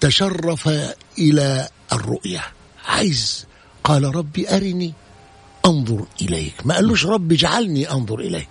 [0.00, 0.68] تشرف
[1.18, 2.42] إلى الرؤية
[2.86, 3.46] عايز
[3.84, 4.92] قال ربي أرني
[5.66, 6.54] أنظر إليك.
[6.64, 8.48] ما قالوش ربي اجعلني أنظر إليك.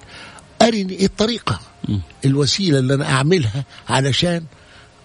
[0.61, 1.59] أرني إيه الطريقة؟
[2.25, 4.43] الوسيلة اللي أنا أعملها علشان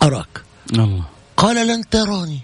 [0.03, 0.43] أراك.
[0.73, 1.05] الله.
[1.37, 2.41] قال لن تراني.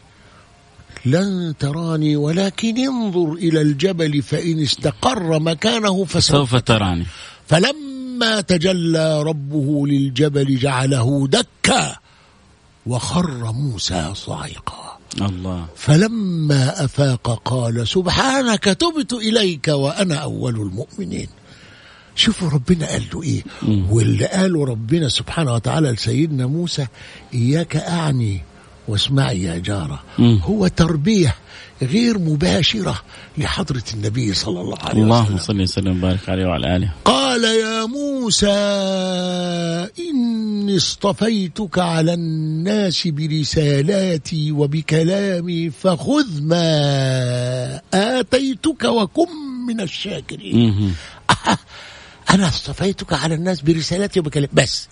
[1.06, 7.06] لن تراني ولكن انظر إلى الجبل فإن استقر مكانه فسوف سوف تراني.
[7.46, 11.96] فلما تجلى ربه للجبل جعله دكا
[12.86, 15.66] وخر موسى صعقا الله.
[15.76, 21.28] فلما أفاق قال سبحانك تبت إليك وأنا أول المؤمنين.
[22.16, 23.42] شوفوا ربنا قال له إيه؟
[23.90, 26.86] واللي قاله ربنا سبحانه وتعالى لسيدنا موسى
[27.34, 28.42] إياك أعني
[28.88, 30.40] واسمعي يا جارة مم.
[30.44, 31.35] هو تربية
[31.83, 33.01] غير مباشرة
[33.38, 37.87] لحضرة النبي صلى الله عليه اللهم وسلم صل وسلم وبارك عليه وعلى آله قال يا
[37.87, 38.47] موسى
[40.11, 49.29] إني اصطفيتك على الناس برسالاتي وبكلامي فخذ ما آتيتك وكن
[49.68, 50.94] من الشاكرين.
[52.35, 54.88] أنا اصطفيتك على الناس برسالاتي وبكلامي بس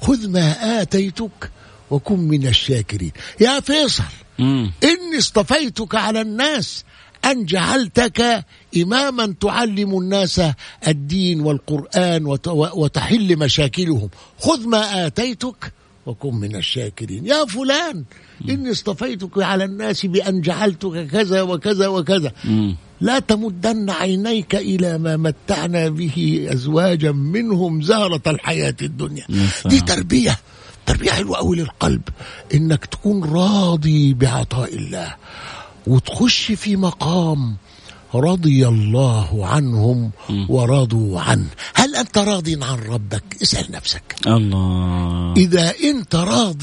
[0.00, 1.50] خذ ما آتيتك
[1.90, 3.12] وكن من الشاكرين.
[3.40, 4.02] يا فيصل
[4.38, 4.72] مم.
[4.84, 6.84] إني اصطفيتك على الناس
[7.24, 8.44] أن جعلتك
[8.76, 10.40] إماما تعلم الناس
[10.88, 14.08] الدين والقرآن وت- وتحل مشاكلهم.
[14.38, 15.72] خذ ما آتيتك
[16.06, 17.26] وكن من الشاكرين.
[17.26, 18.04] يا فلان
[18.48, 22.32] إني اصطفيتك على الناس بأن جعلتك كذا وكذا وكذا.
[22.44, 22.76] مم.
[23.00, 29.26] لا تمدن عينيك إلى ما متعنا به أزواجا منهم زهرة الحياة الدنيا.
[29.66, 30.38] دي تربية.
[30.90, 32.02] تربية حلوة أوي للقلب
[32.54, 35.14] إنك تكون راضي بعطاء الله
[35.86, 37.56] وتخش في مقام
[38.14, 40.10] رضي الله عنهم
[40.48, 41.46] ورضوا عنه.
[41.74, 44.14] هل أنت راض عن ربك؟ اسأل نفسك.
[44.26, 45.34] الله.
[45.36, 46.62] إذا أنت راض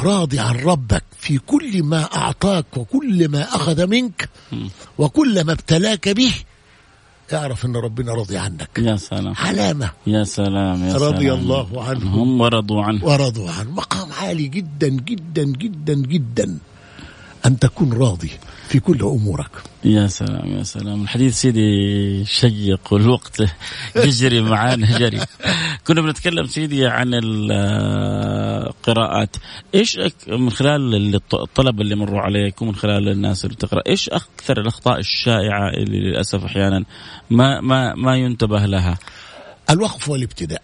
[0.00, 4.28] راضي عن ربك في كل ما أعطاك وكل ما أخذ منك
[4.98, 6.34] وكل ما ابتلاك به
[7.34, 8.68] اعرف أن ربنا راضي عنك.
[8.78, 9.34] يا سلام.
[9.36, 9.90] علامة.
[10.06, 11.02] يا سلام يا سلام.
[11.14, 13.04] رضي الله عنهم هم ورضوا عنه.
[13.04, 13.70] ورضوا عنه.
[13.70, 16.58] مقام عالي جدا جدا جدا جدا.
[17.46, 18.30] أن تكون راضي
[18.68, 19.50] في كل أمورك.
[19.84, 21.02] يا سلام يا سلام.
[21.02, 23.42] الحديث سيدي شيق والوقت
[23.96, 25.20] يجري معانا جري
[25.86, 27.14] كنا بنتكلم سيدي عن
[28.66, 29.36] القراءات
[29.74, 34.98] إيش من خلال الطلبه اللي مروا عليك ومن خلال الناس اللي تقرا إيش أكثر الأخطاء
[34.98, 36.84] الشائعة اللي للأسف أحيانا
[37.30, 38.98] ما ما ما ينتبه لها؟
[39.70, 40.62] الوقف والابتداء.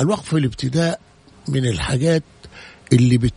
[0.00, 1.00] الوقف والابتداء
[1.48, 2.22] من الحاجات
[2.92, 3.34] اللي بت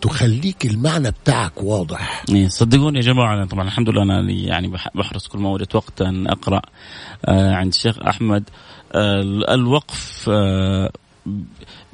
[0.00, 2.24] تخليك المعنى بتاعك واضح.
[2.28, 6.02] إيه، صدقوني يا جماعة أنا طبعا الحمد لله أنا يعني بحرص كل ما وجدت وقت
[6.02, 6.62] أن أقرأ
[7.24, 8.44] آه، عند الشيخ أحمد.
[8.92, 9.20] آه،
[9.54, 10.90] الوقف آه،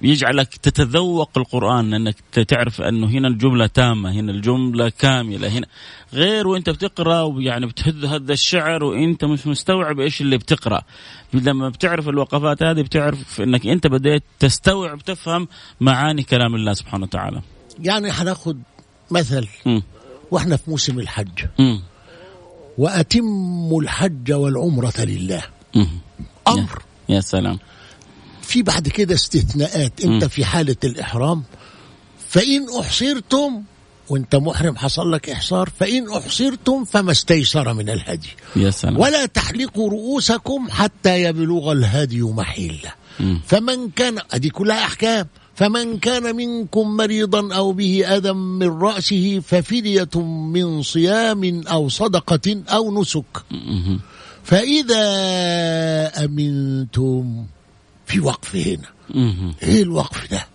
[0.04, 2.16] يجعلك تتذوق القرآن أنك
[2.48, 5.66] تعرف أنه هنا الجملة تامة هنا الجملة كاملة هنا
[6.12, 10.82] غير وأنت بتقرأ ويعني بتهد هذا الشعر وأنت مش مستوعب إيش اللي بتقرأ
[11.34, 15.48] لما بتعرف الوقفات هذه بتعرف أنك أنت بديت تستوعب تفهم
[15.80, 17.42] معاني كلام الله سبحانه وتعالى
[17.78, 18.62] يعني هناخد
[19.10, 19.80] مثل م.
[20.30, 21.78] وإحنا في موسم الحج م.
[22.78, 25.42] وأتموا الحج والعمرة لله
[25.74, 25.84] م.
[26.48, 27.58] أمر يا سلام
[28.44, 30.04] في بعد كده استثناءات.
[30.04, 31.42] انت في حالة الإحرام
[32.28, 33.62] فإن أحصرتم
[34.08, 38.28] وانت محرم حصل لك إحصار فإن أحصرتم فما استيسر من الهدي.
[38.56, 39.00] يا سلام.
[39.00, 42.92] ولا تحلقوا رؤوسكم حتى يبلغ الهدي محلة.
[43.46, 45.26] فمن كان هذه كلها أحكام.
[45.54, 53.00] فمن كان منكم مريضا أو به أذى من رأسه ففدية من صيام أو صدقة أو
[53.00, 53.44] نسك.
[54.44, 55.04] فإذا
[56.24, 57.46] أمنتم
[58.06, 58.88] في وقف هنا.
[59.62, 60.46] إيه الوقف ده؟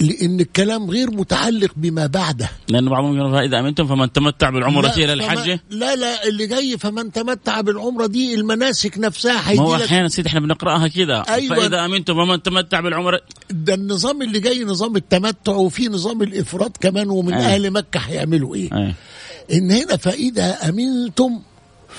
[0.00, 2.50] لأن الكلام غير متعلق بما بعده.
[2.68, 5.58] لأن بعضهم يقول إذا أمنتم فمن تمتع بالعمرة إلى الحج.
[5.70, 10.40] لا لا اللي جاي فمن تمتع بالعمرة دي المناسك نفسها ما هو أحيانا سيدي إحنا
[10.40, 11.56] بنقرأها كذا أيوة.
[11.56, 13.20] فإذا أمنتم فمن تمتع بالعمرة.
[13.50, 17.54] ده النظام اللي جاي نظام التمتع وفي نظام الافراد كمان ومن أيه.
[17.54, 18.70] أهل مكة هيعملوا إيه.
[18.72, 18.94] أيه.
[19.52, 21.40] إن هنا فإذا أمنتم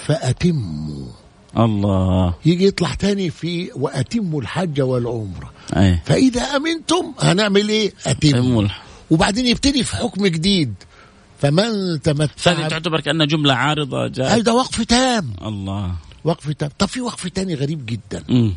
[0.05, 1.24] فأتموا.
[1.57, 2.33] الله.
[2.45, 5.51] يجي يطلع تاني في وأتموا الحج والعمرة.
[5.75, 6.03] أيه.
[6.05, 8.67] فإذا أمنتم هنعمل إيه؟ أتموا.
[9.11, 10.73] وبعدين يبتدي في حكم جديد.
[11.41, 15.33] فمن تمتع هذه تعتبر كأنها جملة عارضة جاء هذا وقف تام.
[15.45, 15.95] الله.
[16.23, 16.69] وقف تام.
[16.79, 18.23] طب في وقف تاني غريب جدا.
[18.29, 18.51] م.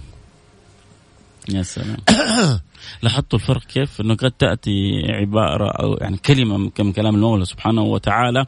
[1.54, 1.96] يا سلام.
[3.02, 8.46] لاحظتوا الفرق كيف؟ إنه قد تأتي عبارة أو يعني كلمة من كلام المولى سبحانه وتعالى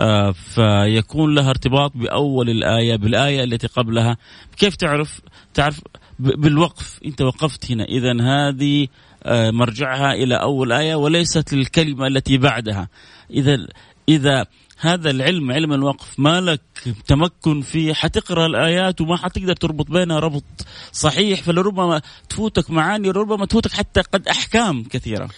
[0.00, 4.16] آه، فيكون لها ارتباط بأول الآية بالآية التي قبلها.
[4.56, 5.20] كيف تعرف؟
[5.54, 5.80] تعرف
[6.18, 7.00] بالوقف.
[7.04, 7.84] أنت وقفت هنا.
[7.84, 8.86] اذا هذه
[9.24, 12.88] آه، مرجعها إلى أول آية وليست للكلمه التي بعدها.
[13.30, 13.66] إذا
[14.08, 14.46] إذا
[14.82, 16.20] هذا العلم علم الوقف.
[16.20, 16.60] ما لك
[17.06, 17.92] تمكن فيه.
[17.92, 20.44] حتقرأ الآيات وما حتقدر تربط بينها ربط
[20.92, 21.42] صحيح.
[21.42, 25.28] فلربما تفوتك معاني ربما تفوتك حتى قد أحكام كثيرة.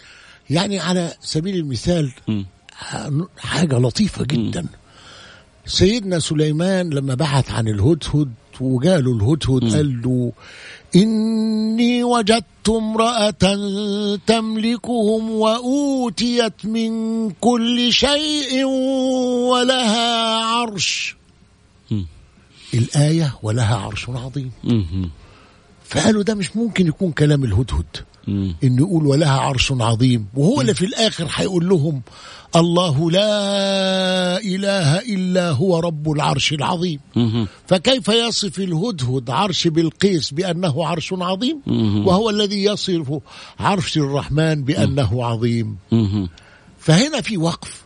[0.51, 2.43] يعني على سبيل المثال م.
[3.39, 4.67] حاجة لطيفة جدا.
[5.67, 10.33] سيدنا سليمان لما بحث عن الهدهد وجاله الهدهد قال له
[10.97, 13.31] إني وجدت امرأة
[14.27, 18.65] تملكهم وأوتيت من كل شيء
[19.51, 21.17] ولها عرش.
[22.75, 24.51] الآية ولها عرش عظيم.
[25.85, 27.87] فقالوا ده مش ممكن يكون كلام الهدهد.
[28.65, 30.27] إنه يقول ولها عرش عظيم.
[30.35, 32.03] وهو اللي في الآخر هيقول لهم
[32.57, 37.01] الله لا إله إلا هو رب العرش العظيم.
[37.67, 41.61] فكيف يصف الهدهد عرش بلقيس بأنه عرش عظيم؟
[42.07, 43.19] وهو الذي يصف
[43.61, 45.77] عرش الرحمن بأنه عظيم.
[46.79, 47.85] فهنا في وقف.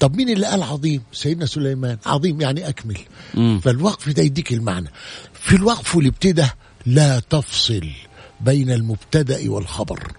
[0.00, 1.98] طب مين اللي قال عظيم؟ سيدنا سليمان.
[2.06, 2.98] عظيم يعني أكمل.
[3.60, 4.88] فالوقف ده يديك المعنى.
[5.34, 6.54] في الوقف والابتداء
[6.86, 7.88] لا تفصل.
[8.44, 10.12] بين المبتدأ والخبر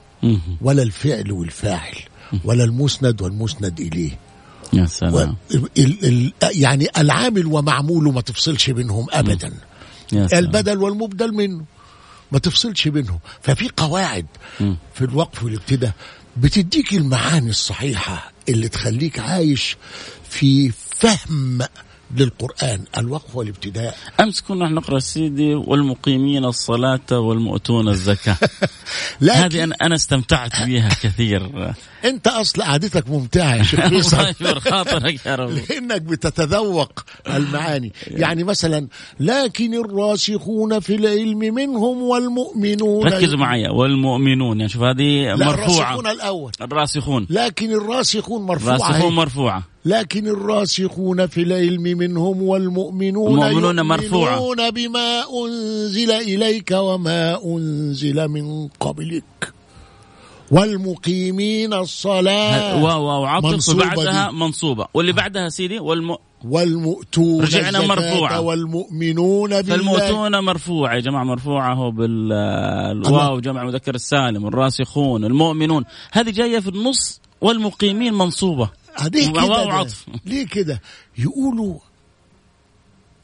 [0.61, 1.97] ولا الفعل والفاعل
[2.43, 4.19] ولا المسند والمسند إليه.
[4.73, 5.35] يا سلام.
[5.77, 9.53] ال ال يعني العامل ومعموله ما تفصلش بينهم أبدا.
[10.13, 10.43] يا سلام.
[10.43, 11.63] البدل والمبدل منه
[12.31, 13.19] ما تفصلش بينهم.
[13.41, 14.25] ففي قواعد
[14.93, 15.93] في الوقف والابتداء
[16.37, 19.77] بتديك المعاني الصحيحة اللي تخليك عايش
[20.29, 21.61] في فهم
[22.17, 23.95] للقرآن الوقف والابتداء.
[24.19, 28.37] أمس كنا نقرأ سيدي والمقيمين الصلاة والمؤتون الزكاة.
[29.21, 31.73] هذه أنا, أنا استمتعت بها كثير.
[32.05, 35.49] أنت أصل قعدتك ممتعة يا شيخ فيصل خاطرك يا رب.
[35.49, 37.93] لأنك بتتذوق المعاني.
[38.07, 38.87] يعني مثلا
[39.19, 44.59] لكن الراسخون في العلم منهم والمؤمنون ركزوا معي والمؤمنون.
[44.59, 45.53] يعني شوف هذه مرفوعة.
[45.53, 46.51] الراسخون الأول.
[46.61, 47.27] الراسخون.
[47.29, 48.75] لكن الراسخون مرفوعة.
[48.75, 49.72] الراسخون مرفوعة.
[49.85, 54.69] لكن الراسخون في العلم منهم والمؤمنون المؤمنون مرفوعة.
[54.69, 59.53] بما أنزل إليك وما أنزل من قبلك.
[60.51, 62.83] والمقيمين الصلاة.
[62.83, 64.37] واو واو عطف منصوبة وبعدها دي.
[64.37, 64.87] منصوبة.
[64.93, 66.15] واللي بعدها سيدي والم...
[66.43, 68.41] والمؤتون رجعنا مرفوعة.
[68.41, 69.61] والمؤمنون بالله.
[69.61, 75.83] فالمؤتون مرفوعة يا جماعة مرفوعة هو بالواو جمع مذكر السالم الراسخون المؤمنون.
[76.11, 78.69] هذه جاية في النص والمقيمين منصوبة.
[79.11, 79.87] ليه كده
[80.25, 80.81] ليه كده؟
[81.17, 81.79] يقولوا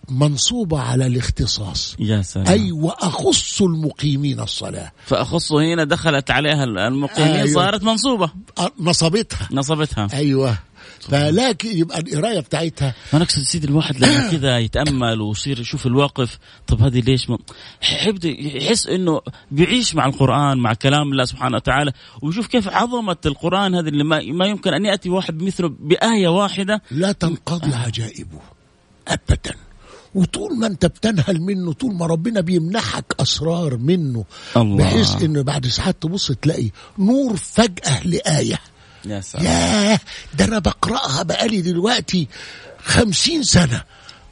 [0.09, 1.95] منصوبة على الاختصاص.
[1.99, 2.47] يا سلام.
[2.47, 4.91] أي وأخص المقيمين الصلاة.
[5.05, 7.53] فأخصه هنا دخلت عليها المقيمين أيوة.
[7.53, 8.29] صارت منصوبة.
[8.79, 9.47] نصبتها.
[9.51, 10.07] نصبتها.
[10.13, 10.57] أيوة.
[11.01, 12.95] فلكن يبقى القراية بتاعتها.
[13.13, 17.37] ما نقصد سيدي الواحد لما كذا يتأمل ويصير يشوف الواقف طب هذه ليش م...
[18.23, 19.21] يحس إنه
[19.51, 21.91] بيعيش مع القرآن مع كلام الله سبحانه وتعالى
[22.21, 26.81] ويشوف كيف عظمة القرآن هذا اللي ما, ما يمكن أن يأتي واحد مثله بآية واحدة.
[26.91, 28.39] لا تنقضي عجائبه
[29.07, 29.55] أبدا.
[30.15, 34.25] وطول ما أنت بتنهل منه طول ما ربنا بيمنحك أسرار منه
[34.57, 34.77] الله.
[34.77, 36.69] بحيث ان بعد ساعات تبص تلاقي
[36.99, 38.59] نور فجأة لآية.
[39.05, 39.45] يا سلام.
[39.45, 39.99] ياه
[40.33, 42.27] ده أنا بقرأها بقالي دلوقتي
[42.83, 43.83] خمسين سنة.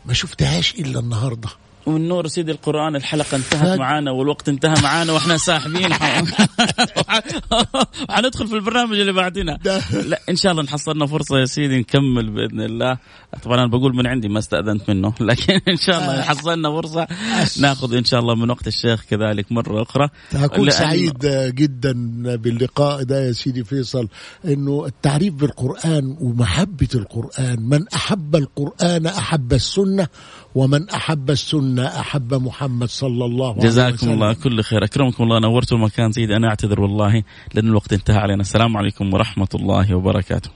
[0.05, 1.49] ما شفتهاش إلا النهارده.
[1.88, 5.94] ومن نور سيدي القرآن الحلقة انتهت معانا والوقت انتهى معانا وإحنا ساحبين.
[8.10, 9.60] حندخل في البرنامج اللي بعدنا.
[9.94, 12.98] لا إن شاء الله نحصلنا فرصة يا سيدي نكمل بإذن الله.
[13.44, 17.08] طبعا أنا بقول من عندي ما استأذنت منه لكن إن شاء الله حصلنا فرصة.
[17.62, 20.10] ناخذ إن شاء الله من وقت الشيخ كذلك مرة أخرى.
[20.32, 21.26] هكون سعيد
[21.56, 21.94] جدا
[22.36, 24.08] باللقاء ده يا سيدي فيصل
[24.46, 30.08] إنه التعريف بالقرآن ومحبة القرآن من أحب القرآن أحب السنة
[30.58, 34.84] ومن أحب السنة أحب محمد صلى الله عليه وسلم جزاكم الله كل خير.
[34.84, 36.36] أكرمكم الله نورتوا المكان سيدي.
[36.36, 38.41] أنا أعتذر والله لأن الوقت انتهى علينا.
[38.41, 40.49] السلام عليكم ورحمة الله وبركاته.